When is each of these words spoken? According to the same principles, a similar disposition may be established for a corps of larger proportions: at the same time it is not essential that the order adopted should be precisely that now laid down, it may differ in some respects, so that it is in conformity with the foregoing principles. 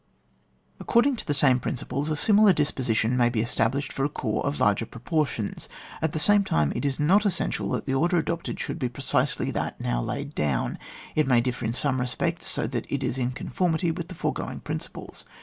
According 0.79 1.15
to 1.17 1.27
the 1.27 1.33
same 1.35 1.59
principles, 1.59 2.09
a 2.09 2.15
similar 2.15 2.53
disposition 2.53 3.15
may 3.15 3.29
be 3.29 3.39
established 3.39 3.93
for 3.93 4.03
a 4.03 4.09
corps 4.09 4.43
of 4.47 4.59
larger 4.59 4.87
proportions: 4.87 5.69
at 6.01 6.11
the 6.13 6.17
same 6.17 6.43
time 6.43 6.73
it 6.75 6.83
is 6.85 6.99
not 6.99 7.23
essential 7.23 7.69
that 7.69 7.85
the 7.85 7.93
order 7.93 8.17
adopted 8.17 8.59
should 8.59 8.79
be 8.79 8.89
precisely 8.89 9.51
that 9.51 9.79
now 9.79 10.01
laid 10.01 10.33
down, 10.33 10.79
it 11.13 11.27
may 11.27 11.39
differ 11.39 11.65
in 11.65 11.73
some 11.73 11.99
respects, 11.99 12.47
so 12.49 12.65
that 12.65 12.87
it 12.91 13.03
is 13.03 13.19
in 13.19 13.29
conformity 13.29 13.91
with 13.91 14.07
the 14.07 14.15
foregoing 14.15 14.61
principles. 14.61 15.23